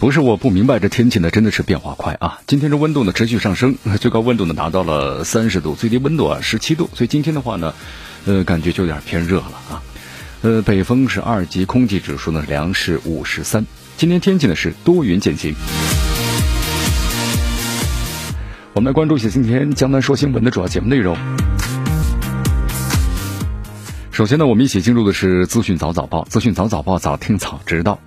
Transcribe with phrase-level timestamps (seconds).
[0.00, 2.38] 不是我不明白，这天气呢真的是变化快啊！
[2.46, 7.74] 今天这温度呢持续上升， 最高温度呢达到了三十度，最低温度啊十七度，所以今天的话呢，
[8.24, 9.82] 呃，感觉就有点偏热了啊。
[10.42, 13.66] 呃，北风是二级，空气指数呢良是五十三。
[13.96, 15.52] 今天天气呢是多云见晴。
[18.74, 21.16] 我们来关注一下今天江南说新闻的主要节目内容。
[24.12, 28.00] 首先呢，我们一起进入的是资讯早早报，资讯早早报，早听早知道。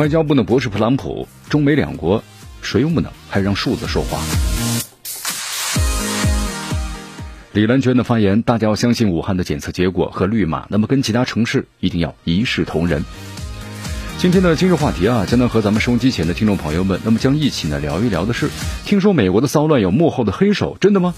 [0.00, 2.24] 外交部的博士特朗普，中美两国
[2.62, 4.18] 谁无能，还让数字说话。
[7.52, 13.04] 李兰娟的发言，大家要相信武汉的检测结果和绿码，那么跟其他城市一定要一视同仁。
[14.16, 18.48] 今天的今日话题啊，将能和咱们收音机前的听众朋友们，那么将一起呢聊一聊的是，
[18.86, 21.12] 听说美国的骚乱有幕后的黑手，真的吗？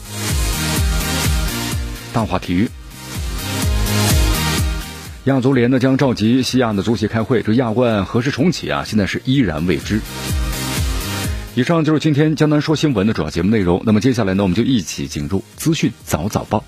[2.12, 2.68] 大话体育。
[5.24, 8.82] 亚足联呢将召集西亚的足协开会，这亚冠何时重启啊？
[8.84, 10.00] 现在是依然未知。
[11.54, 13.80] 以上就是今天江南说新闻的主要节目内容。
[13.86, 16.64] 那么接下来呢，我们就一起进入资讯早早报，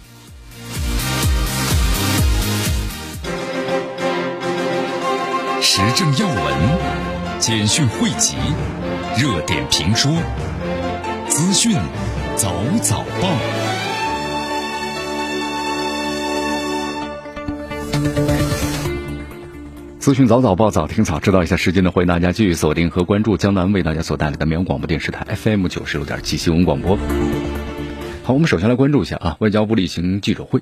[5.61, 6.55] 时政要闻、
[7.41, 8.37] 简讯汇集、
[9.19, 10.13] 热点评说、
[11.29, 11.77] 资讯
[12.37, 13.74] 早早报。
[20.05, 26.99] 资讯早早报早听早知道一下时间呢，欢迎大家继续锁定和关注江南为大家所带来的绵阳广播电视台 FM 九十六点七新闻广播。
[28.23, 30.61] 好，我们首先来关注一下啊，外交部例行记者会。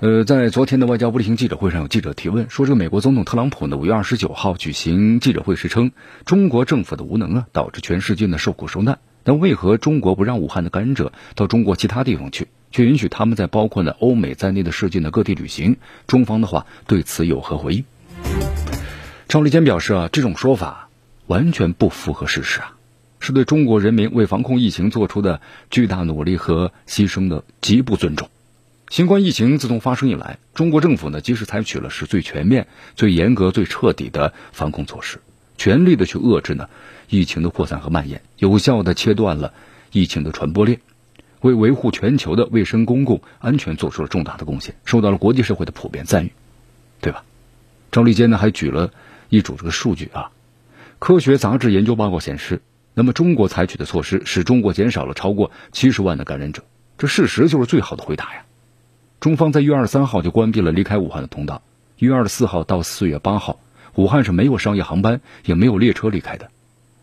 [0.00, 5.90] 呃，在昨天的外交部例行记者会上，有记者提问说，这个美国总统特朗普呢，五月二十九号举行记者会时称，
[6.26, 8.98] 中国政府的无能啊，导致全世界呢受苦受难。
[9.24, 15.78] 但为何中国不让武汉的感染者到中国其他地方去，却允许他们在包括呢欧美在内的世界的各地旅行？
[16.06, 17.86] 中方的话对此有何回应？
[19.28, 20.88] 赵立坚表示啊，这种说法
[21.26, 22.76] 完全不符合事实啊，
[23.20, 28.28] 是对中国人民为防控疫情做出的巨大努力和牺牲的极不尊重。
[28.88, 32.66] 新冠疫情自从发生以来，中国政府呢，即使采取了是最全面、
[32.96, 35.20] 最严格、最彻底的防控措施，
[35.56, 36.68] 全力的去遏制呢
[37.08, 39.54] 疫情的扩散和蔓延，有效的切断了
[39.92, 40.80] 疫情的传播链，
[41.40, 46.32] 为维护全球的卫生公共安全做出了重大的贡献，受到了国际社会的普遍赞誉，
[47.00, 47.22] 对吧？
[47.90, 48.92] 赵立坚呢还举了。
[49.28, 50.32] 一组这个数据啊，
[50.98, 52.62] 科学杂志研究报告显示，
[52.94, 56.64] 那么中国采取的措施使中国减少了超过七十万的感染者，
[56.98, 58.42] 这事实就是最好的回答呀。
[59.20, 61.62] 中方在一月二十三号就关闭了离开武汉的通道，
[61.96, 63.60] 一月二十四号到四月八号，
[63.94, 66.50] 武汉是没有商业航班也没有列车离开的。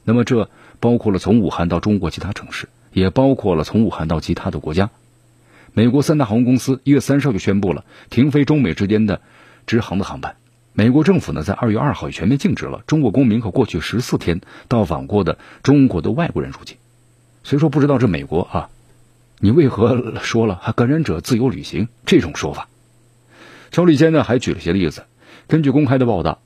[0.03, 0.49] 那么这
[0.81, 4.89] 包括了从武汉到中国其他城市，也包括了从武汉到其他的国家。
[5.71, 9.21] 美国三大航空公司一月三十号就宣布了停飞中美之间的
[9.65, 10.35] 直航的航班。
[10.79, 16.77] 美国政府呢，在二月二号也全面禁止了中国公民和过去十四天到访过的中国的外国人入境。
[17.43, 18.69] 所以说，不知道这美国啊，
[19.39, 22.67] 你为何说了还 感染者自由旅行这种说法？
[23.71, 25.05] 赵立坚呢，还举了些例子。
[25.47, 26.41] 根据公开的报道，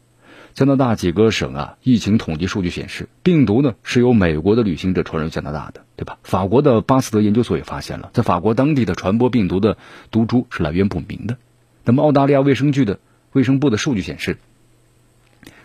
[0.53, 6.20] 加拿大几个省啊，疫情统计数据显示，病毒呢是由美国的旅行者传入加拿大的，对吧？
[6.24, 9.75] 法国的巴斯德研究所也发现了，在法国当地的传播病毒的
[10.09, 11.36] 毒株是来源不明的。
[11.84, 12.97] 那么，澳大利亚卫生局的。
[13.34, 14.38] 卫生部的数据显示，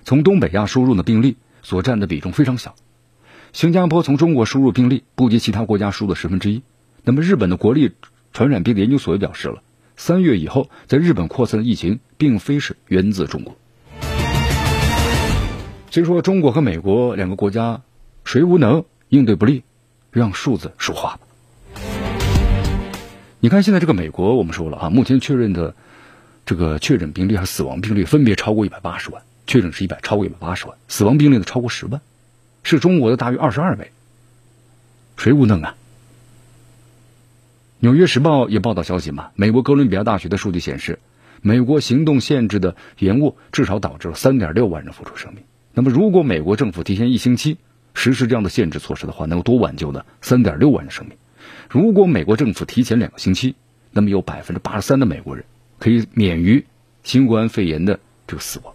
[0.05, 2.77] 从东北亚输入的病例所占的比重非常小。
[3.53, 6.63] 新加坡从中国输入病例不及其他国家输入的十分之一。
[7.03, 7.93] 那么，日本的国立
[8.33, 9.63] 传染病研究所也表示了，
[9.97, 13.57] 三月以后在日本扩散的疫情并非是源自中国。
[15.91, 17.81] 所以说，中国和美国两个国家
[18.25, 19.65] 谁无能应对不力，
[20.13, 21.21] 让数字说话吧。
[23.41, 25.75] 你看，现在这个美国，我们说了啊，目前确认的。
[26.47, 32.01] 这个确诊病例和死亡病例分别超过一百八十万，确诊是一百，超过一百八十万，死亡病例呢超过十万，
[32.63, 33.91] 是中国的大约二十二倍。
[35.17, 35.75] 谁无能啊？
[37.81, 41.01] 纽约时报也报道消息嘛，美国哥伦比亚大学的数据显示，
[41.43, 45.43] 美国行动限制的延误至少导致了三点六万人付出生命。
[45.75, 47.59] 那么，如果美国政府提前一星期
[47.93, 51.17] 实施这样的限制措施的话，能够多挽救呢三点六万人生命。
[51.69, 53.57] 如果美国政府提前两个星期，
[53.91, 55.45] 那么有百分之八十三的美国人。
[55.87, 56.67] 可以免于
[57.05, 58.75] 新冠肺炎的这个死亡。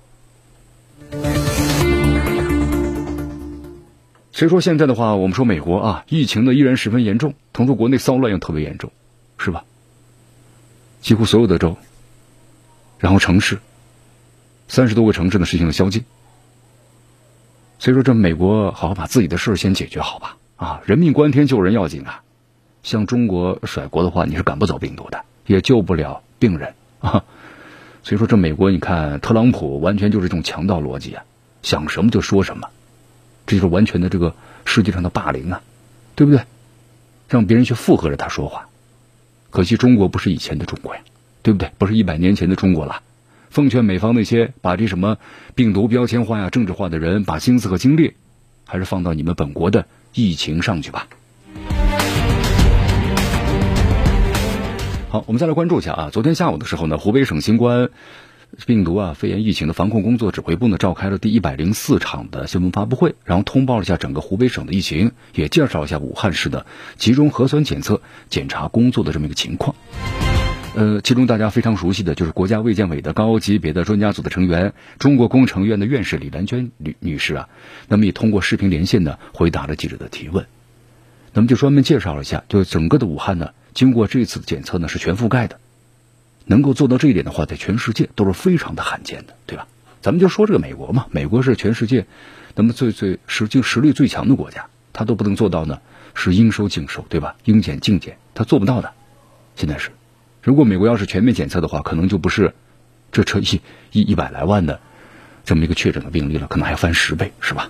[4.32, 8.94] 所以说现在的话，我们说美国啊，疫情呢依然十分严重，同时国内骚乱又特别严重，
[9.38, 9.66] 是吧？
[11.02, 11.76] 几乎所有的州，
[12.98, 13.60] 然后城市，
[14.70, 16.06] 三十多个城市呢实行了宵禁。
[17.78, 22.24] 所以说，这美国好好把自己的事先解决好吧，啊，人命关天，救人要紧啊。
[22.84, 27.26] 像中国甩锅的话，你是赶不走病毒的，也救不了病人啊。
[28.04, 31.24] 所以说，这美国你看，特朗普完全就是一种强盗逻辑啊，
[31.62, 32.70] 想什么就说什么，
[33.46, 34.34] 这就是完全的这个
[34.66, 35.62] 世界上的霸凌啊，
[36.16, 36.42] 对不对？
[37.30, 38.70] 让别人去附和着他说话。
[39.52, 41.02] 可惜中国不是以前的中国呀，
[41.44, 41.72] 对不对？
[41.78, 43.04] 不是一百年前的中国了。
[43.52, 45.18] 奉劝美方那些把这什么
[45.56, 48.16] 病毒标签化呀、政治化的人，把心思和精力
[48.66, 51.08] 还是放到你们本国的疫情上去吧。
[55.12, 56.10] 好，我们再来关注一下啊。
[56.10, 57.90] 昨天下午的时候呢，湖北省新冠
[58.66, 66.66] 病毒啊肺炎疫情的防控工作指挥部呢召开了第一百零四场的新闻发布会，然后通报了一下整个湖北省的疫情，也介绍一下武汉市的
[66.96, 69.76] 集中核酸检测检查工作的这么一个情况。
[70.76, 77.50] 呃，其中大家非常熟悉的就是国家卫健委的高级别的专家组的成员，中国工程院的院士李兰娟女女士啊，
[77.90, 80.46] 那么也通过视频连线呢回答了记者的提问。
[81.34, 83.52] 那么就专门介绍了一下，就整个的武汉呢。
[83.74, 85.60] 经过这次的检测呢，是全覆盖的，
[86.46, 89.68] 能够做到这一点的话，在全世界都是非常的罕见的，对吧？
[90.02, 92.06] 咱们就说这个美国嘛，美国是全世界
[92.56, 95.80] 那么最最实际实力最强的国家，它都不能做到呢，
[96.14, 97.36] 是应收尽收，对吧？
[97.46, 98.92] 应检尽检，它做不到的。
[99.56, 99.92] 现在是，
[100.44, 102.54] 如果美国要是全面检测的话，可能就不是
[103.14, 103.62] 这车一
[103.94, 104.82] 一一百来万的
[105.46, 107.70] 这么一个确诊的病例了，可能还要翻十倍，是吧？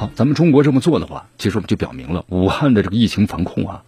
[0.00, 3.84] 好，咱们中国这么做的话，其实我们就表明了武汉的这个疫情防控啊，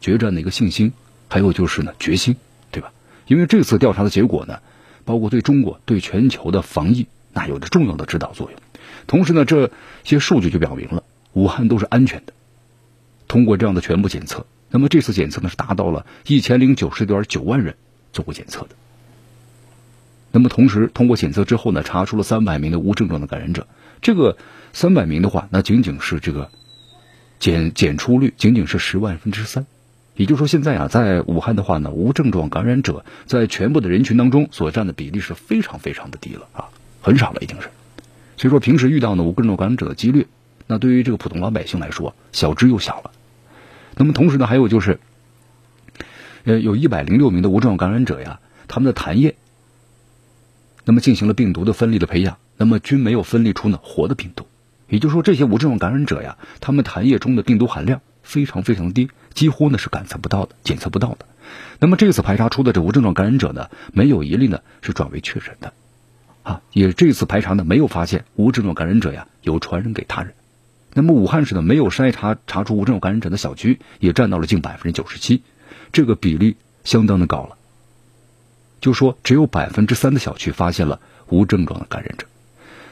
[0.00, 0.92] 决战的一个信心，
[1.28, 2.36] 还有就是呢决心，
[2.70, 2.92] 对吧？
[3.26, 4.58] 因为这次调查的结果呢，
[5.06, 8.60] 包括对中国、对全球的防疫，那有着重要的指导作用。
[9.06, 9.70] 同时呢，这
[10.04, 12.34] 些数据就表明了武汉都是安全的。
[13.26, 17.76] 通过这样的全部检测，那么这次检测呢是达到了一千零九十点九万人
[18.12, 18.68] 做过检测的。
[20.32, 23.66] 那么同时通过检测之后呢，查出了三百名的无症状的感染者，
[24.02, 24.36] 这个。
[24.76, 26.50] 三百名的话，那仅仅是这个
[27.38, 29.64] 检检出率仅仅是十万分之三，
[30.16, 36.68] 也就是说，现在啊，在武汉的话呢，无症状感染者在全部的人群当中所占的比例是非常非常的低了啊，
[37.00, 37.70] 很少了已经是。
[38.36, 40.26] 所以说，平时遇到呢无症状感染者的几率，
[40.66, 43.12] 那对于这个普通老百姓来说，小之又小了。
[43.96, 45.00] 那么同时呢，还有就是，
[46.44, 49.36] 呃，有一百零六名的无症状感染者呀，他们的痰液，
[50.84, 54.46] 那么进行了病毒的分离的培养，那么均没有分离出呢活的病毒。
[54.88, 61.26] 也就是说，这些无症状感染者呀，他们痰液中的病毒含量非常非常低，几乎呢是感测不到的、检测不到的。
[61.80, 65.72] 那么这次排查出的这无症状感染者呢，没有一例呢是转为确诊的，
[66.44, 70.34] 啊，也这次排查呢没有发现无症状感染者呀有传染给他人。
[70.94, 75.42] 那么武汉市呢没有筛查查出无症状感染者的小区也占到了近百分之九十七，
[75.92, 77.56] 这个比例相当的高了。
[78.80, 82.26] 就说只有百分之三的小区发现了无症状的感染者。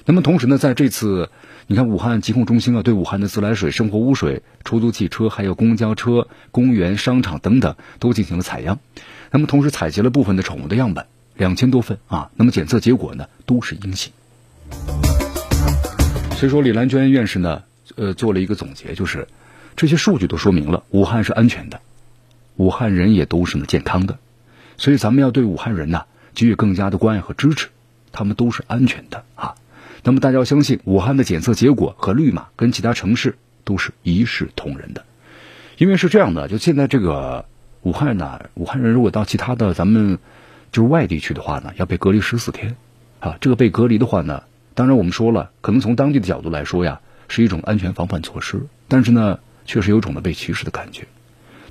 [0.07, 1.31] 那么同时呢，在这次。
[1.67, 8.79] 你看，武汉疾控中心啊，对武汉的自来水、生活污水、出租汽车、还有公交车、公园、商场等等，都进行了采样。
[9.31, 11.07] 那么，同时采集了部分的宠物的样本，
[11.37, 12.31] 两千多份啊。
[12.37, 14.13] 那么，检测结果呢，都是阴性。
[16.37, 17.63] 所以说，李兰娟院士呢，
[17.97, 19.27] 呃，做了一个总结，就是
[19.75, 21.81] 这些数据都说明了武汉是安全的，
[22.57, 24.19] 武汉人也都是呢健康的。
[24.77, 26.05] 所以，咱们要对武汉人呢
[26.35, 27.69] 给予更加的关爱和支持，
[28.13, 29.55] 他们都是安全的啊。
[30.07, 35.03] 那么大家要相信，武汉的检测结果和绿码跟其他城市都是一视同仁的，
[35.79, 37.47] 因为是这样的，就现在这个
[37.81, 40.19] 武汉呢，武汉人如果到其他的咱们
[40.73, 42.77] 就是外地去的话呢，要被隔离十四天，
[43.19, 44.43] 啊，这个被隔离的话呢，
[44.75, 51.07] 当然我们说了，可能从当地的角度来说呀，是一种安全防范措施，但是呢，确实有种的被歧视的感觉。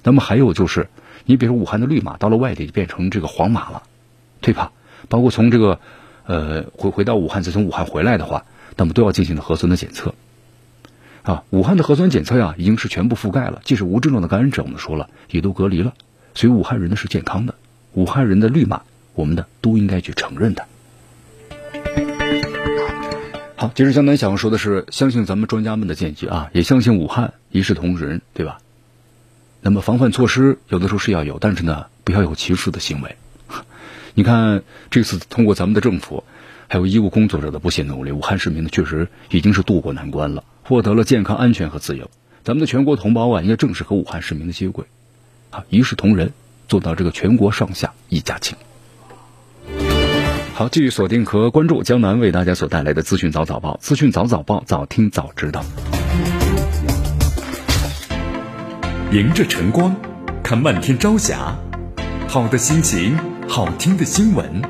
[0.01, 0.87] 那么还有就是，
[1.25, 3.83] 你比如说武汉的绿码到了外地就变成这个黄码了，
[4.41, 4.71] 对吧？
[5.07, 5.79] 包括从这个。
[6.25, 8.45] 呃，回回到武汉，再从武汉回来的话，
[8.77, 10.15] 那么都要进行的核酸的检测，
[11.21, 15.93] 啊，武汉的核酸检测呀，已经是全部覆盖了，即使无症状的感染者，我们说了，也都隔离了，
[16.33, 17.55] 所以武汉人呢是健康的，
[17.93, 18.83] 武汉人的绿码，
[19.15, 20.65] 我们的都应该去承认的。
[23.55, 28.59] 好，其实江南想要说的是，相信咱们专家们的建议啊，也相信武汉一视同仁，对吧？
[29.61, 33.15] 那么防范措施有的时候是要有，但是呢，不要有歧视的行为。
[34.15, 36.23] 你看，这次通过咱们的政府，
[36.67, 42.11] 还有医务工作者的不懈努力，武汉市民呢确实已经是渡过难关了，获得了健康、安全和自由。
[42.43, 44.85] 咱们的全国同胞啊，应该正式和武汉市民的接轨，
[45.49, 46.31] 啊，一视同仁，
[46.67, 48.55] 做到这个全国上下一家亲。
[50.53, 55.65] 好，继续锁定和关注江南为大家所带来的资讯早早报，资讯早早报，早听早知道。
[59.11, 59.95] 迎着晨光，
[60.43, 61.57] 看漫天朝霞，
[62.27, 63.17] 好的心情，
[63.47, 64.61] 好听的新闻。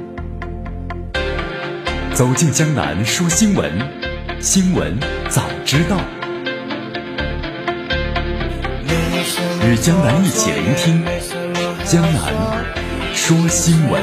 [2.13, 3.71] 走进江南说新闻，
[4.39, 4.97] 新闻
[5.29, 5.97] 早知道。
[9.65, 11.03] 与江南一起聆听
[11.85, 12.33] 江南
[13.13, 14.01] 说新闻。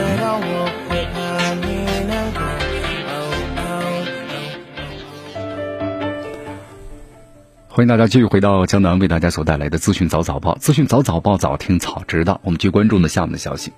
[7.68, 12.40] 欢迎大家继续回到江南为大家所带来的资讯早早报，资讯早早报，早听早知道。
[12.42, 13.72] 我们去关注的下面的消息。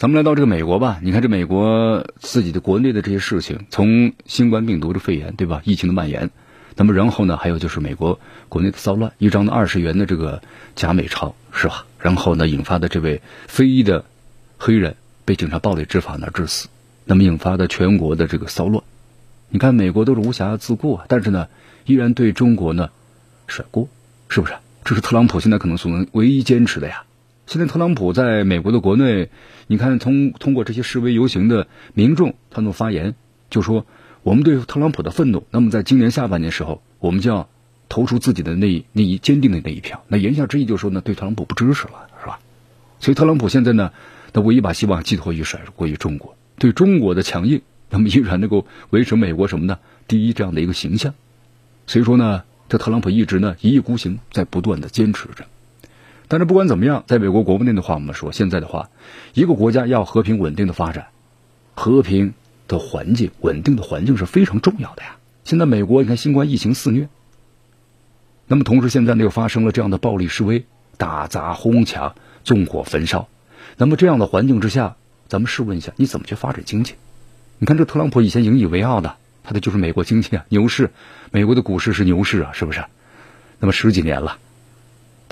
[0.00, 6.30] 咱们来到这个美国吧，你看这美国自己的国内的这些事情，从新冠病毒的肺炎对吧，疫情的蔓延，
[6.74, 10.40] 那么然后呢，还有就是美国国内的骚乱，一张的二十元的这个
[10.74, 11.84] 假美钞是吧？
[11.98, 14.06] 然后呢，引发的这位非裔的
[14.56, 16.68] 黑人被警察暴力执法呢致死，
[17.04, 18.82] 那么引发的全国的这个骚乱。
[19.50, 21.46] 你看美国都是无暇自顾啊，但是呢。
[21.86, 22.90] 依然对中国呢
[23.48, 23.88] 甩锅，
[24.28, 24.54] 是不是？
[24.84, 27.02] 这是特朗普现在可能所能唯一坚持的呀。
[27.50, 29.28] 现在特朗普在美国的国内，
[29.66, 33.16] 你看通通过这些示威游行的民众，他们发言
[33.50, 33.86] 就说，
[34.22, 35.42] 我们对特朗普的愤怒。
[35.50, 37.48] 那么在今年下半年时候，我们就要
[37.88, 40.04] 投出自己的那一那一坚定的那一票。
[40.06, 42.38] 那言下之意就是说呢，对特朗普不支持了，是吧？
[43.00, 43.90] 所以特朗普现在呢，
[44.32, 49.80] 他唯一把希望寄托于甩锅于中国，对中国的强硬，那么依然能够维持美国什么呢？
[50.06, 51.14] 第一这样的一个形象。
[51.88, 55.46] 所以说呢，这特朗普一直呢一意孤行，在不断的坚持着。
[56.30, 58.88] 但是不管怎么样，在美国国内的话，我们说现在的话，
[59.34, 61.08] 一个国家要和平稳定的发展，
[61.74, 62.34] 和平
[62.68, 65.16] 的环境、稳定的环境是非常重要的呀。
[65.42, 67.08] 现在美国你看新冠疫情肆虐，
[68.46, 70.66] 那么同时现在呢又发生了这样的暴力示威、
[70.98, 73.28] 打砸哄抢、纵火焚烧，
[73.76, 74.94] 那么这样的环境之下，
[75.26, 76.94] 咱们试问一下，你怎么去发展经济？
[77.58, 79.16] 你看这特朗普以前引以为傲的。
[79.42, 80.90] 他的就是美国经济啊，牛市，
[81.32, 82.84] 美国的股市是牛市啊，是不是？
[83.58, 84.38] 那么十几年了，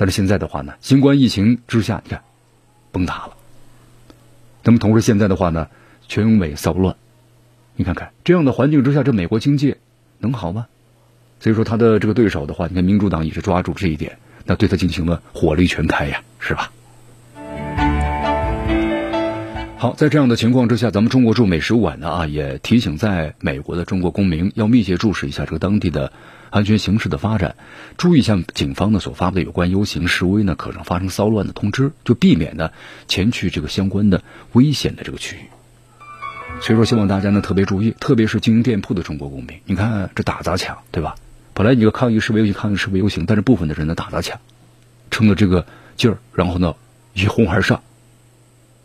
[0.01, 2.23] 但是现在的话呢，新冠疫情之下，你看
[2.93, 3.33] 崩塌了。
[4.63, 5.67] 那么同时现在的话呢，
[6.07, 6.95] 全美骚乱，
[7.75, 9.75] 你看看这样的环境之下，这美国经济
[10.19, 10.69] 能好吗？
[11.41, 16.71] 所以说他的这个对手的话，你看民主党也是抓住这一点，那对他进行了火力全开呀，是吧？
[19.79, 26.13] 好，在这样的情况之下，咱们中国驻美使馆呢啊，也提醒在美国的中国公民要密切注视一下这个当地的
[26.51, 27.57] 安全形势的发展，
[27.97, 32.71] 注意向警方呢所发布的有关游行示威呢可能发生骚乱的通知，就避免呢
[33.07, 35.41] 前去这个相关的危险的这个区域。
[36.61, 41.15] 所以说，希望大家呢特别注意，特别是经营店铺的中国公民，你看这打砸抢，对吧？
[41.55, 44.41] 本来你个抗议示威游行，抗议示威游行，但是部分的人呢打砸抢，
[45.11, 46.75] 撑着这个劲儿，然后呢
[47.15, 47.83] 一哄而上。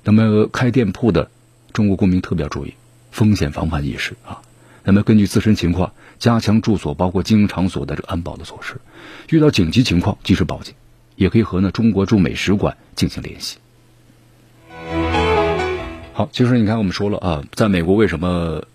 [0.04, 1.30] 那么开店铺的
[1.72, 2.74] 中国公民特别要注意
[3.12, 4.42] 风险防范意识啊。
[4.84, 8.76] 那么根据自身情况加强住所包括经营场所的这个安保的措施，
[9.30, 10.74] 遇到紧急情况及时报警，
[11.16, 13.58] 也可以和呢中国驻美使馆进行联系。
[16.14, 18.66] 好，其实你看我们说了啊，在美国为什么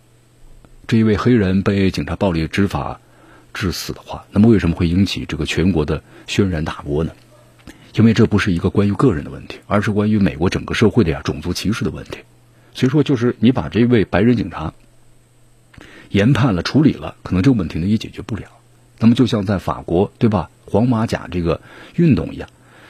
[0.87, 3.01] 这一位黑人被警察暴力执法
[3.55, 7.13] 致死的话，那么为什么会引起这个全国的轩然大波呢？
[7.95, 12.19] 因为这不是一个关于个人的问题，而是关于美国整个社会的呀种族歧视的问题。
[12.75, 14.73] 所以说，就是你把这位白人警察
[16.11, 18.45] 研判了、处理了，可能这个问题呢也解决不了。
[18.99, 20.51] 那么，就像在法国，对吧？
[20.67, 21.61] 黄马甲这个
[21.95, 22.49] 运动一样，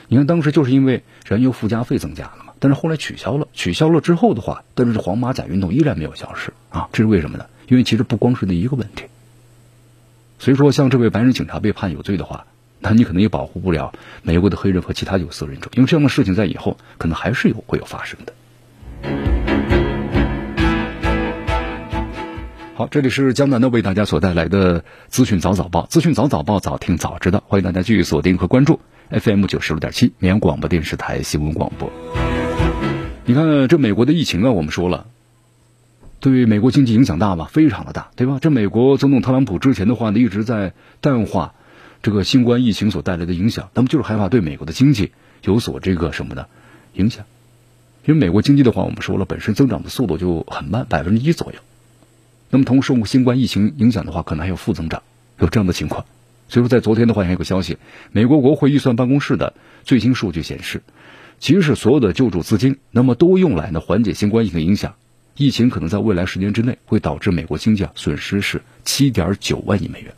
[0.08, 3.48] 你看当时就是因为燃油附加费增加了嘛，但是后来取消了。
[3.52, 7.46] 取消了之后的话，但是黄马甲运动依然没有消失啊，这是为什么呢？
[7.68, 9.04] 因为其实不光是那一个问题。
[10.38, 12.46] 所以说，像这位白人警察被判有罪的话。
[12.80, 19.37] 那你可能也保护不了美国的黑人和其他有色人种，因为这样的事情在以后可能还是有会有发生的。
[22.78, 28.78] 好，这里是江南的为大家所带来的资讯早早报，资讯早早报，早听早知道，欢迎大家继续锁定和关注
[29.10, 31.90] FM 九十六点七绵阳广播电视台新闻广播。
[33.24, 35.08] 你看这美国的疫情啊，我们说了，
[36.20, 37.48] 对美国经济影响大吗？
[37.50, 38.38] 非常的大，对吧？
[38.40, 41.54] 这美国总统特朗普之前的话呢，一直在淡化。
[42.00, 45.10] 这个新冠疫情所带来的影响，那么就是害怕对美国的经济
[45.42, 46.46] 有所这个什么呢
[46.92, 47.24] 影响？
[48.04, 51.58] 因为美国经济的话，我们说了，本身增长的速度就很慢，百分之一左右。
[52.50, 55.02] 那么同时，受新冠疫情影响的话，可能还有负增长，
[55.38, 56.04] 有这样的情况。
[56.48, 57.76] 所以说，在昨天的话，还有个消息，
[58.12, 59.52] 美国国会预算办公室的
[59.84, 60.82] 最新数据显示，
[61.38, 64.94] 即使所有的救助资金，那么都用来呢缓解新冠疫情影响，
[65.36, 70.12] 疫情可能在未来十年之内会导致美国经济啊损失是七点九万亿美元。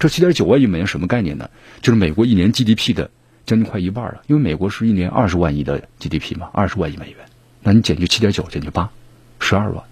[0.00, 1.48] 这七点九万亿美元什么概念呢？
[1.80, 3.08] 就是美国一年 GDP 的
[3.46, 7.18] 将近快一半了，因为美国是一年二十万亿的 GDP 嘛，二十万亿美元，
[7.62, 8.90] 那你减去七点九，减去八，
[9.38, 9.84] 十二万，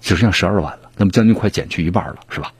[0.00, 2.52] 只剩下十二万了，那么将近快减去一半了，是吧？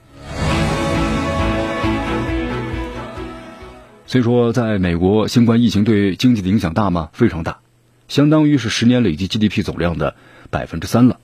[4.05, 7.09] 所以说，在美国，新冠疫情对经济的影响大吗？
[7.13, 7.59] 非常大，
[8.07, 10.15] 相当于是十年累计 GDP 总量的
[10.49, 11.19] 百分之三了。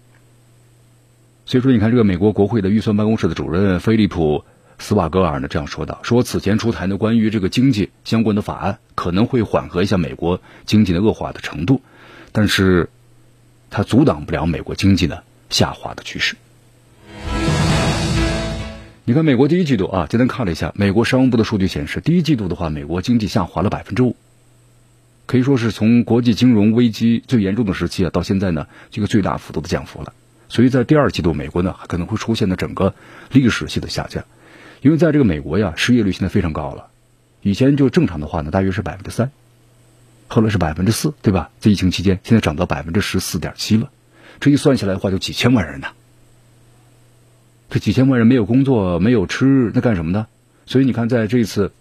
[1.48, 4.40] 所以说，你看这个美国国会的预算办公室的主任菲利普·
[4.78, 11.82] 斯瓦格尔呢这样说道：“说此前出台的关于这个经济相关的法案可能会缓和一下美国经济的恶化的程度，
[12.32, 12.90] 但是，
[13.72, 16.36] 它阻挡不了美国经济的下滑的趋势。”
[19.08, 24.16] 你看，美国第一季度啊，今天看了一下美国商务部的数据显示，第一季度的话，美国经济下滑了百分之五，
[25.28, 30.12] 可以说是从国际金融危机最严重的时期啊，到现在呢，这个最大幅度的降幅了。
[30.50, 32.96] 所以在第二季度，美国呢可能会出现的整个
[33.32, 34.26] 历史性的下降，
[34.82, 36.88] 因为在这个美国呀，失业率现在非常高了，
[37.44, 39.30] 以前就正常的话呢，大约是百分之三，
[40.28, 41.52] 后来是百分之四，对吧？
[41.60, 43.92] 在疫情期间，现在涨到百分之十四点七了，
[44.40, 45.88] 这一算起来的话，就几千万人呢。
[47.70, 50.28] 这几千万人没有工作，没有吃，那干什么呢？
[50.66, 51.72] 所以你看，在这次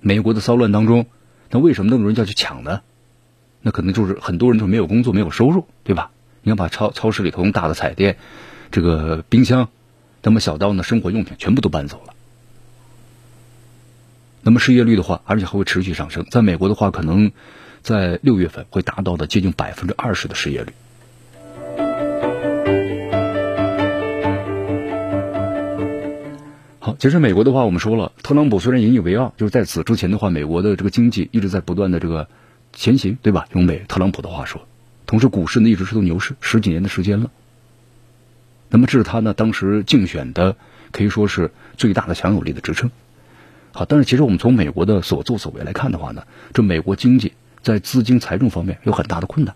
[0.00, 1.06] 美国的骚乱当中，
[1.50, 2.82] 那为什么那么多人要去抢呢？
[3.62, 6.10] 那可能就是很多人都没有工作，没有收入，对吧？
[6.42, 8.16] 你要把超超市里头用大的彩电、
[8.70, 9.68] 这个冰箱，
[10.22, 12.14] 那么小到呢生活用品，全部都搬走了。
[14.42, 16.26] 那么失业率的话，而且还会持续上升。
[16.30, 17.30] 在美国的话，可能
[17.82, 20.72] 在六月份会达到的接近百分之二十的失业率。
[26.84, 32.26] 好，其实美国的话，我们说了，特朗普虽然引以为傲，就是在此之前的话，美国的这个经济一直在不断的这个
[32.72, 33.46] 前行，对吧？
[33.52, 34.60] 用美特朗普的话说，
[35.06, 37.30] 同时股市呢一直是头牛市，十几年的时间了。
[38.68, 40.56] 那么这是他呢当时竞选的
[40.90, 42.90] 可以说是最大的强有力的支撑。
[43.70, 49.54] 好，但是其实我们从美国的所作所为来看的话呢，这美国经济在资金财政方面有很大的困难。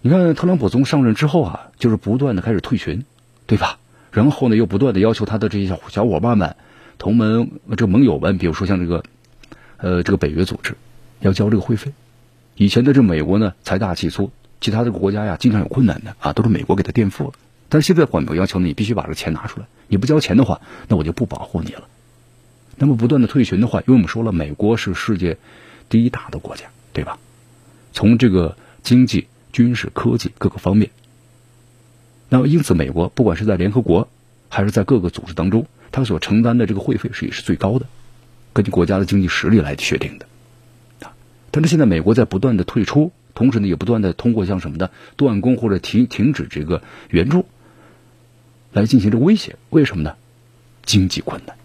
[0.00, 3.04] 你看特朗普从上任之后啊，就是不断的开始退群，
[3.46, 3.78] 对吧？
[4.14, 6.54] 然后呢，又不断的要求他的这些小小伙伴们、
[6.98, 9.02] 同盟、这个盟友们，比如说像这个，
[9.76, 10.76] 呃，这个北约组织，
[11.18, 11.92] 要交这个会费。
[12.54, 17.32] 以前的这美国呢，财大气粗，其他这个国家呀，经常有困难的啊，都是美国给他垫付了。
[17.68, 21.88] 但是现在美国要求你必须把这个钱拿出来，你不交钱的话，那我就不保护你了。
[22.76, 25.38] 那么不断的退群的话，因为我们说了，美国是世界
[25.88, 27.18] 第一大的国家，对吧？
[27.92, 30.90] 从这个经济、军事、科技各个方面。
[32.34, 34.08] 那么，因此，美国不管是在联合国，
[34.48, 37.86] 还是在各个组织当中，它所承担的这个会费是也是最高的，
[38.52, 40.26] 根据国家的经济实力来确定的。
[41.06, 41.14] 啊，
[41.52, 47.46] 但是现在美国在不断的退出，同时呢，也不断的通过像什么的断供或者停停止这个援助，
[48.72, 49.54] 来进行这个威胁。
[49.70, 50.16] 为什么呢？
[50.84, 51.56] 经济困难。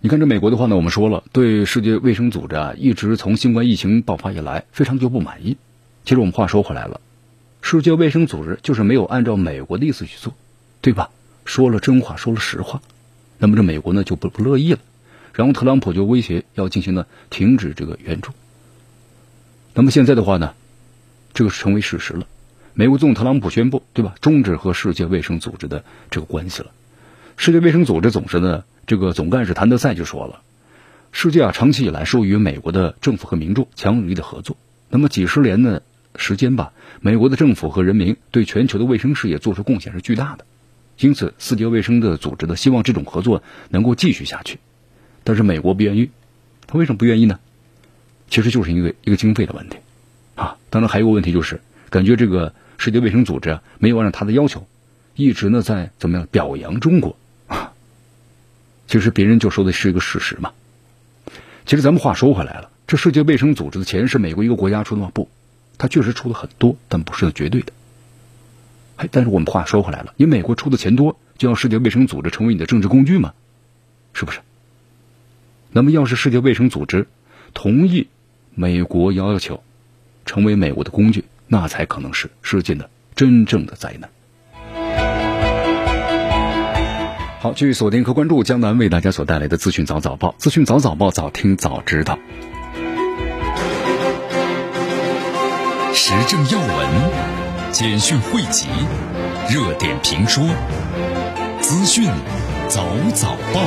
[0.00, 5.56] 你看这美国的话呢，我们说了，对世界卫生组织啊，一直从新冠疫情爆发以来，非常就不满意。
[6.08, 7.02] 其实我们话说回来了，
[7.60, 10.32] 世界卫生组织就是没有按照美国的意思去做，
[10.80, 11.10] 对吧？
[11.44, 12.80] 说了真话，说了实话，
[13.36, 14.78] 那么这美国呢就不不乐意了，
[15.34, 18.32] 然后特朗普就威胁要进行呢停止这个援助。
[19.74, 20.54] 那么现在的话呢，
[21.34, 22.26] 这个成为事实了。
[22.72, 24.14] 美国总统特朗普宣布，对吧？
[24.22, 26.70] 终止和世界卫生组织的这个关系了。
[27.36, 30.40] 世界卫生组织总是呢这个总干事谭德赛就说了，
[31.12, 34.56] 世界啊长期以来受与美国的政府和民众强有力的合作，
[34.88, 35.82] 那么几十年呢。
[36.18, 40.44] 时间吧，美国的政府和人民对全球的卫生事业做出贡献是巨大的，
[40.98, 44.58] 因此世界卫生的组织呢希望这种合作能够继续下去，
[45.22, 46.10] 但是美国不愿意，
[46.66, 47.38] 他为什么不愿意呢？
[48.28, 49.78] 其实就是因为一个经费的问题，
[50.34, 54.66] 啊，当然还有个问题就是，感觉这个世界卫生组织没有按照他的要求，
[55.14, 57.72] 一直呢在怎么样表扬中国啊，
[58.88, 60.50] 其实别人就说的是一个事实嘛。
[61.64, 65.10] 其实咱们话说回来了，这世界卫生组织的钱是美国一个国家出的吗？
[65.14, 65.28] 不。
[65.78, 67.72] 他确实出了很多，但不是绝对的。
[68.96, 73.32] 哎，但是我们话说回来了，你美国出的钱多，就要世界卫生组织成为你的政治工具吗？
[74.12, 74.40] 是不是？
[75.70, 77.06] 那么，要是世界卫生组织
[77.54, 78.08] 同意
[78.54, 79.62] 美国要求
[80.26, 84.10] 成为美国的工具，那才可能是世界的真正的灾难。
[87.40, 92.18] 好，继续锁定和关注江南为大家所带来的资讯早早报，资讯早早报，早听早知道。
[96.10, 98.66] 时政要闻、简讯汇集、
[99.50, 100.42] 热点评说、
[101.60, 102.08] 资讯
[102.66, 103.60] 早早报，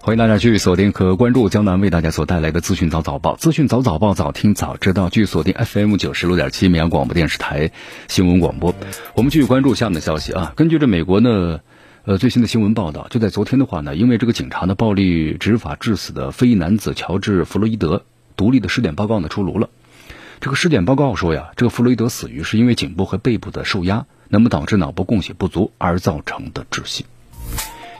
[0.00, 3.36] 欢迎大家继续锁定和关注江南为大家所带来的资讯早早报。
[3.36, 5.08] 资讯早早报，早听早知道。
[5.08, 7.70] 继续锁定 FM 九十六点七绵阳广播电视台
[8.08, 8.74] 新闻广播。
[9.14, 11.60] 我们继续关注下面的消息啊，根据这美国呢。
[12.10, 18.04] 呃最新的新闻报道，就在昨天的话呢，因为这个警察呢暴力执法致死的非裔男子乔治·弗洛伊德
[18.36, 19.70] 独立的尸检报告呢出炉了。
[20.40, 27.06] 这个尸检报告说呀，这个弗洛伊德死于是因为颈部和背部的受压，那么导致脑部供血不足而造成的窒息。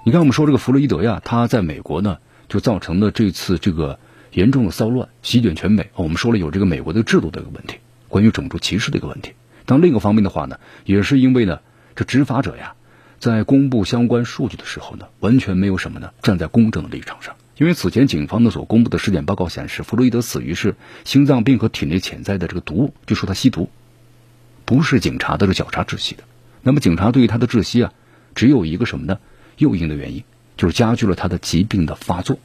[0.05, 2.19] 你看，我们说这个弗洛伊德呀，他在美国呢
[2.49, 4.01] 就造成了这次这个
[4.33, 5.89] 严重的骚乱，席卷全美。
[5.95, 7.77] 我们说了有这个美国的制度的一个问题，
[8.09, 9.35] 关于种族歧视的一个问题。
[9.67, 11.61] 但另一个方面的话呢，也是因为呢，
[11.95, 12.75] 这执法者呀，
[13.21, 17.37] 在公布相关数据的时候呢，完全没有什么呢站在公正的立场上。
[17.59, 23.69] 因为此前警方呢所公布的尸检报告显示，弗洛伊德死于是心脏病和体内潜在的这个毒物，就说他吸毒，
[24.65, 26.25] 不是警察的这绞杀窒息的。
[26.63, 27.93] 那么警察对于他的窒息啊，
[28.35, 29.19] 只有一个什么呢？
[29.59, 30.25] 诱因的原因，
[30.57, 32.39] 就是加剧了他的疾病的发作。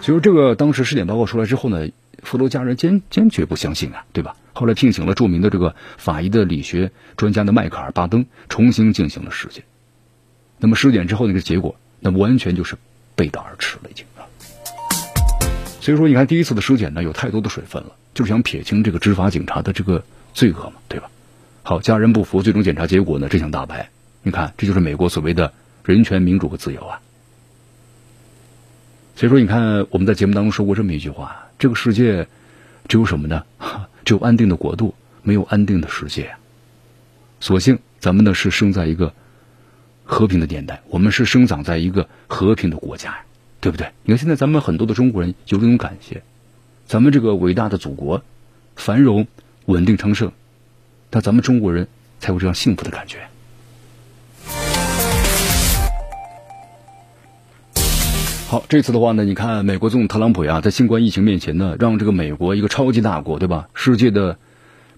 [0.00, 1.88] 所以说这个当时尸检报告出来之后呢，
[2.24, 4.34] 弗洛家人坚坚决不相信啊，对吧？
[4.52, 9.64] 后来聘请了著名的这个法医的理学专家的迈克尔巴登重新进行了尸检。
[10.58, 12.76] 那么尸检之后那个结果，那完全就是。
[13.14, 14.24] 背道而驰了，已经啊。
[15.82, 21.10] 所以说，你看第一次的尸检呢，有太多的水分了，就是想撇清这个执法警察的这个罪恶嘛，对吧？
[21.62, 23.90] 好，家人不服，最终检查结果呢，真相大白。
[24.22, 25.52] 你看，这就是美国所谓的
[25.84, 27.00] 人权、民主和自由啊。
[29.14, 32.26] 所以说，你看我们在节目当中说过这么一句话：这个世界
[32.88, 33.44] 只有什么呢？
[34.04, 36.34] 只有安定的国度，没有安定的世界。
[37.40, 39.12] 所幸咱们呢是生在一个。
[40.04, 43.24] 和平的年代，我们是生长在一个和平的国家呀，
[43.60, 43.92] 对不对？
[44.02, 46.22] 你看现在咱们很多的中国人有这种感谢，
[46.86, 48.22] 咱们这个伟大的祖国
[48.74, 49.28] 繁荣
[49.64, 50.32] 稳定昌盛，
[51.12, 51.86] 那咱们中国人
[52.18, 53.20] 才有这样幸福的感觉。
[58.52, 63.70] 好，这次的话呢，你看美国总统特朗普呀，在新冠疫情面前呢，让这个美国一个超级大国，对吧？
[63.72, 64.36] 世界的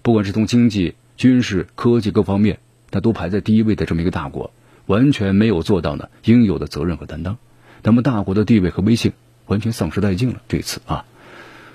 [0.01, 2.59] 不管是从经济、军事、科技各方面，
[2.91, 4.51] 那都排在第一位的这么一个大国。
[4.87, 7.37] 完全没有做到呢应有的责任和担当，
[7.81, 9.13] 那么大国的地位和威信
[9.45, 10.41] 完全丧失殆尽了。
[10.49, 11.05] 这次啊，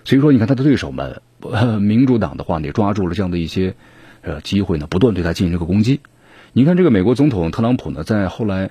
[0.05, 1.23] 所以说你看他的对手们，
[1.81, 3.75] 民主党的话也抓住了这样的一些
[4.21, 6.01] 呃机会呢，不断对他进行这个攻击。
[6.53, 8.69] 你看这个美国总统特朗普呢，在后来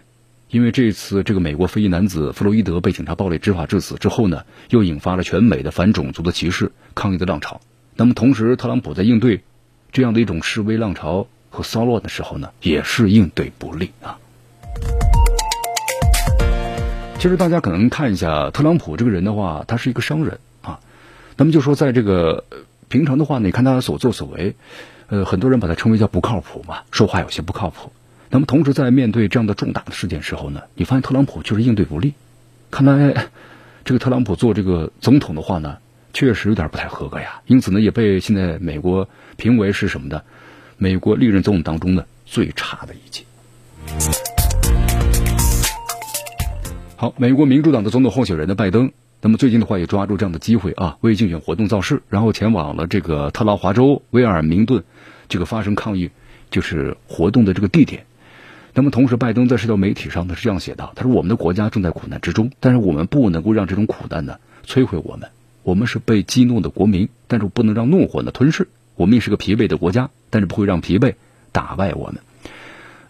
[0.49, 7.61] 因为这次这个美国非裔男子弗洛伊德被警察暴力执法致死之后呢，又引发了全美的反种族的歧视抗议的浪潮。
[7.95, 9.43] 那么同时，特朗普在应对
[9.91, 14.17] 这样的一种示威浪潮和骚乱的时候呢，也是应对不利啊。
[17.19, 20.79] 其实大家可能看一下特朗普这个人的话，他是一个商人啊。
[21.37, 22.43] 那么就说在这个
[22.87, 24.55] 平常的话，你看他所作所为，
[25.09, 27.91] 呃，很多人把他称为叫不靠谱嘛，说话有些不靠谱。
[28.31, 32.13] 那么同时在面对这样的重大的事件时候呢，你发现特朗普就是应对不利。
[32.69, 33.29] 看来
[33.83, 35.77] 这个特朗普做这个总统的话呢，
[36.13, 37.41] 确实有点不太合格呀。
[37.47, 40.23] 因此呢，也被现在美国评为是什么的？
[40.77, 43.23] 美国历任总统当中的最差的一届。
[46.95, 54.83] 好，美国民主党的总统候选人的拜登，那么最近的话也抓住这样的机会啊，为竞选活动造势，然后前往了这个特拉华州威尔明顿，
[55.27, 56.11] 这个发生抗议，
[56.51, 58.05] 就是活动的这个地点。
[58.73, 65.29] 那么同时，拜登在社交媒体上呢是这样写道：“他说我们的国家正在苦难之中，但是我们不能够让这种苦难呢摧毁我们。
[65.63, 68.67] 我们是被激怒的国民，但是不能让怒火呢吞噬。
[68.95, 71.15] 我们也是个疲惫的国家，但是不会让疲惫
[71.51, 72.21] 打败我们。”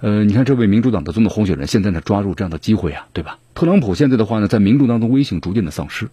[0.01, 3.37] 呃，你看这位民主党的总统候选人现在呢抓住这样的机会啊，对吧？
[3.53, 6.07] 特朗普现在的话呢，在民众当中威信逐渐的丧失，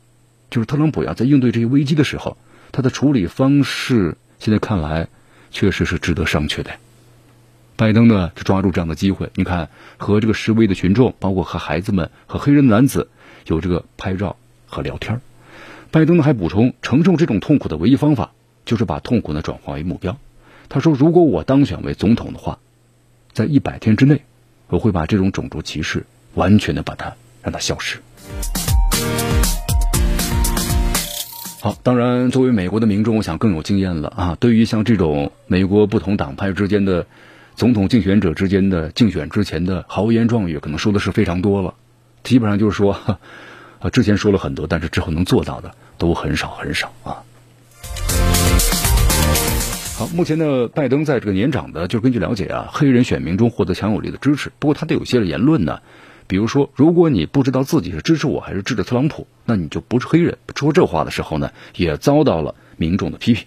[0.51, 2.37] 就是特朗普呀，在应对这些危机的时候，
[2.73, 5.07] 他的处理方式现在看来
[5.53, 6.73] 确实是值得商榷的。
[7.77, 13.09] 拜登呢就抓住这样的机会，你看和这个示威的群众，包括和孩子们和黑人男子
[13.47, 14.37] 有这个拍照
[14.67, 15.21] 和聊天
[15.91, 18.33] 拜登呢还补充，承受这种痛苦的唯一方法
[18.65, 20.19] 就是把痛苦呢转化为目标。
[20.69, 22.59] 他说，如果我当选为总统的话。
[23.33, 24.23] 在一百天之内，
[24.69, 27.99] 我会把这种种族歧视完全的把它让它消失。
[31.61, 34.37] 好，当然，作为美国的民众，我想更有经验了啊。
[34.41, 37.07] 对于像这种美国不同党派之间的
[37.57, 41.73] 总统竞选者之间的竞选之前的豪言壮语，可能说的是非常多了。
[42.23, 42.93] 基本上就是说，
[43.81, 47.25] 啊， 之前说了很多，但是之后能做到的都很少很少啊。
[49.97, 54.53] 好，目前呢，拜登在这个年长的，就根据了解啊，黑人选民中获得强有力的支持。
[54.59, 55.81] 不过他的有些言论呢，
[56.27, 60.37] 比如说，如果你不知道自己是支持我还是支持特朗普，那你就不是黑人。
[60.55, 63.47] 说这话的时候呢，也遭到了民众的批评。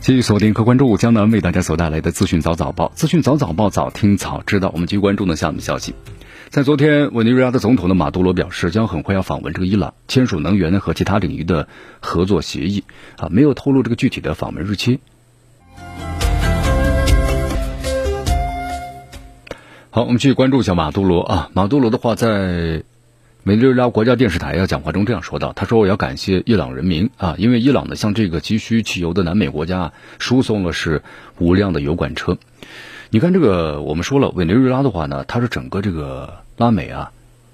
[0.00, 4.70] 继续锁定和关注江南为大家所带来的资讯早早报，资讯早早报，早听早知道。
[4.72, 5.94] 我们继续关注呢下面消息。
[6.48, 11.68] 在昨天，委内瑞拉的总统的马杜罗表示，将很快要访问这个伊朗，签署能源和其他领域的
[12.00, 12.84] 合作协议。
[13.18, 15.00] 啊，没有透露这个具体的访问日期。
[19.90, 21.50] 好，我们继续关注一下马杜罗啊。
[21.52, 22.84] 马杜罗的话，在
[23.44, 31.02] 委内瑞拉国家电视台要讲话中这样说道：“他说，我要感谢伊朗人民啊，因为伊朗呢向这个急需汽油的南美国家输送了是
[31.38, 32.36] 五辆的油罐车。”
[33.08, 37.12] 你看这个，我们说了，委内瑞拉的话呢，它是整个这个拉美啊，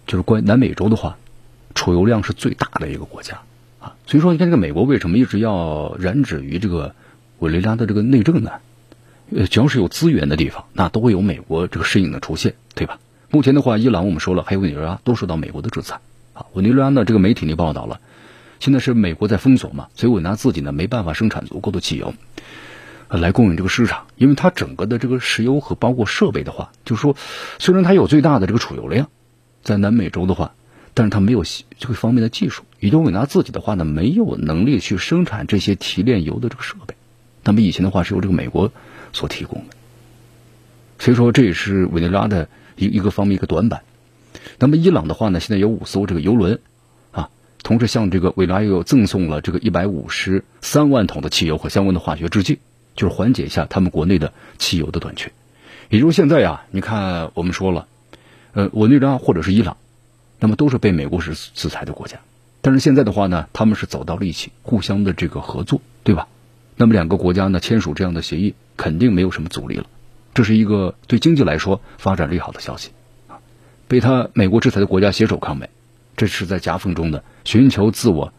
[0.09, 1.19] 就是关南美洲的话，
[1.77, 3.39] 储油量是最大的一个国家
[3.79, 3.95] 啊。
[4.09, 6.97] 所以说，你看这个美国为什么一直要染指于这个
[7.39, 8.51] 委内瑞拉的这个内政呢？
[9.31, 12.99] 呃，只要是有资源的地方，那都会有美国这个身影的出现，对吧？
[13.37, 16.01] 目前的话，伊朗我们说了，还有委内瑞拉都受到美国的制裁
[16.33, 16.47] 啊。
[16.55, 18.01] 委内瑞拉呢，这个媒体呢报道了，
[18.61, 22.15] 现在是美国在封锁嘛，所以委内拉自己呢没办法生产足够的汽油。
[23.11, 27.15] 来供应这个市场，因为它整个的这个石油和包括设备的话，就是说，
[27.59, 29.11] 虽然它有最大的这个储油量，
[29.63, 30.55] 在南美洲的话，
[30.95, 31.45] 但是它没有
[31.79, 36.95] 这个方面的技术，也就委内自己的话呢，没有能力去生产这些提炼油的这个设备。
[37.45, 38.73] 那么以前的话是由这个美国
[39.13, 39.77] 所提供的，
[40.99, 43.83] 所以说这也是委内瑞拉的一一个方面一个短板。
[44.59, 46.61] 那么伊朗的话呢，现在有五艘这个油轮
[47.11, 47.31] 啊，
[47.63, 52.59] 同时向这个委拉又赠送了这个一百五十三万桶的汽油和相关的化学制剂。
[52.95, 55.31] 就是缓解一下他们国内的汽油的短缺，
[55.91, 57.89] 也就是现在呀，你看我们说了，
[58.55, 59.77] 呃，委内瑞拉或者是伊朗，
[60.41, 62.21] 那么都是被美国是制裁的国家，
[62.63, 66.27] 但是现在的话呢，他们是走到了一起，互相的这个合作，对吧？
[66.77, 69.85] 那么两个国家呢签署这样的协议，肯定没有什么阻力了，
[70.37, 72.91] 这是一个对经济来说发展利好的消息
[73.27, 73.41] 啊！
[73.89, 75.71] 被他美国制裁的国家携手抗美，
[76.15, 78.35] 这是在夹缝中的寻求自我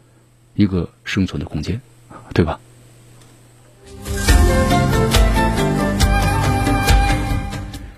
[0.54, 1.82] 一个生存的空间，
[2.36, 2.60] 对吧？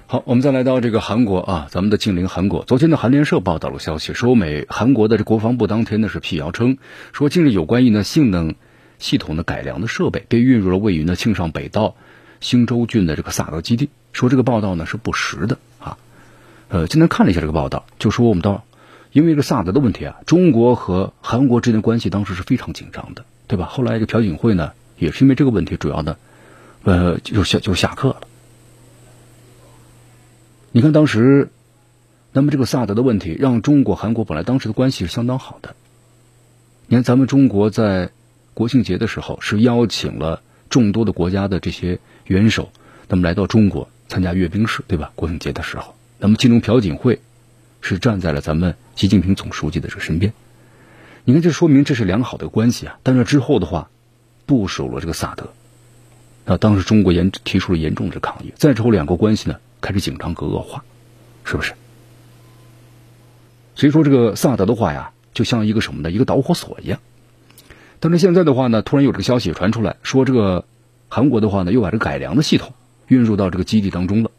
[0.08, 2.64] 好，我们再来到这个韩国啊，咱们的近邻韩国。
[2.64, 6.78] 昨天的韩联社报道了消息，说美韩国的这国防部当天呢是辟谣称，
[7.12, 8.56] 说近日有关于呢性能
[8.98, 11.98] 系统的改良的设备被运入了位于呢庆尚北道
[12.40, 13.90] 兴州郡的这个萨德基地。
[14.12, 15.98] 说这个报道呢是不实的啊。
[16.68, 18.64] 呃，今天看了一下这个报道，就说我们到
[19.12, 23.66] 因为这个萨德的问题啊，中国和韩国之间的关系当时是非常紧张的，对吧？
[23.66, 26.18] 后来这个朴槿惠呢也是因为这个问题，主要的
[26.84, 28.22] 呃就下就下课了。
[30.72, 31.50] 你看当时，
[32.32, 35.76] 那么这个萨德的问题，让中国、韩国本来当时的关系是相当好的。
[36.88, 38.12] 你看咱们中国在
[38.54, 42.00] 国庆节的时候是邀请了众多的国家的这些
[42.30, 42.72] 元首，
[43.08, 45.12] 那么来到中国参加阅兵式，对吧？
[45.16, 47.20] 国庆节的时候，那么其中朴槿惠
[47.82, 50.32] 是站在了咱们习近平总书记的这个身边。
[51.26, 53.00] 你看，这说明这是良好的关系啊。
[53.02, 53.90] 但是之后的话，
[54.46, 55.52] 部署了这个萨德，
[56.46, 58.54] 那当时中国严提出了严重的抗议。
[58.56, 59.58] 再之后，两国关系呢？
[59.82, 60.84] 开始紧张和恶化，
[61.44, 61.74] 是不是？
[63.74, 66.12] 所以说这个萨德的话呀，就像一个什么呢？
[66.12, 67.00] 一个导火索一样。
[68.00, 70.66] 但是现在的话呢，突然有这个消息传出来，说这个
[71.10, 72.74] 韩国的话呢，又把这个改良的系统
[73.08, 74.32] 运入到这个基地当中了。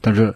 [0.00, 0.34] 但是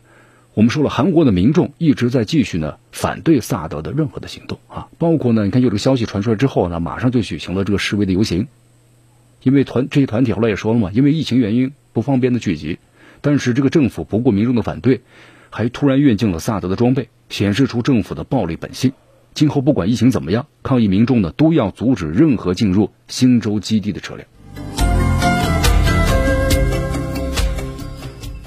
[0.54, 8.48] 我们说了，韩国的民众一直在继续呢反对萨德的任何的行动啊，包括呢，你看有这个消息传出来之后呢，马上就举行了这个示威的游行，
[9.42, 12.78] 因为团这些团体后来也说了嘛，因为疫情原因不方便的聚集。
[13.20, 15.00] 但是这个政府不顾民众的反对，
[15.50, 18.92] 还突然运进了萨德的装备，显示出政府的暴力本性。
[19.32, 24.28] 今后不管疫情怎么样，抗议民众呢都要阻止任何进入新州基地的车辆。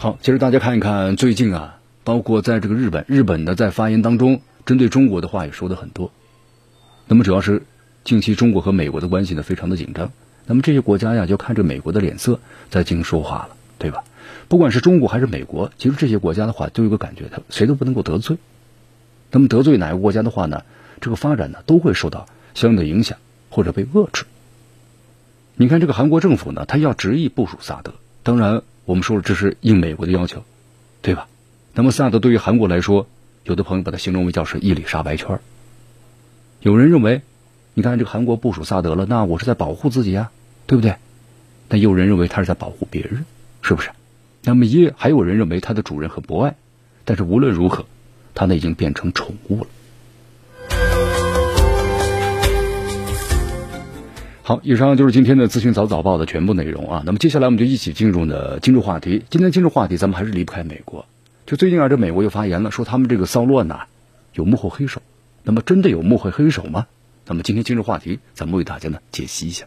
[0.08, 6.14] 好，接着大家看一看最近啊，包括在这个日本，日本呢在发言当中针对中国的话也说的很多。
[7.08, 7.64] 那么主要是
[8.06, 10.14] 近期中国和美国的关系呢非常的紧张，
[10.46, 12.40] 那么这些国家呀就看着美国的脸色
[12.70, 14.06] 在进行说话了，对吧？
[14.48, 18.38] 不管是中国还是美国，其实这些国家的话都有个感觉，他谁都不能够得罪。
[19.32, 20.64] 那么得罪哪个国家的话呢？
[21.02, 23.18] 这个发展呢都会受到相应的影响
[23.50, 24.24] 或者被遏制。
[25.56, 27.92] 你看这个韩国政府呢，他要执意部署萨德，
[28.24, 30.46] 当然我们说了这是应美国的要求，
[31.02, 31.28] 对吧？
[31.74, 33.06] 那么萨德对于韩国来说，
[33.44, 35.38] 有的朋友把它形容为叫是一里沙白圈。
[36.62, 37.22] 有人认为，
[37.74, 40.32] 你看这个韩国部署萨德了，那我是在保护自己呀，
[40.68, 40.96] 对不对？
[41.68, 43.26] 但有人认为他是在保护别人，
[43.62, 43.90] 是不是？
[44.44, 46.56] 那么也还有人认为它的主人很博爱，
[47.04, 47.86] 但是无论如何，
[48.34, 49.68] 它呢已经变成宠物了。
[54.48, 57.04] 好，以上就是今天的资讯早早报的全部内容啊。
[57.06, 59.26] 那么接下来我们就一起进入呢今日话题。
[59.30, 61.06] 今天今日话题咱们还是离不开美国。
[61.46, 63.88] 就最近啊，这美国又发言了，说他们这个骚乱呐
[64.32, 65.02] 有幕后黑手。
[65.44, 66.88] 那么真的有幕后黑手吗？
[67.26, 69.66] 那么今天今日话题，咱们为大家呢解析一下。